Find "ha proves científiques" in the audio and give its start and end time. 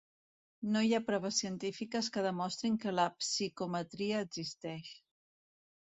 0.97-2.09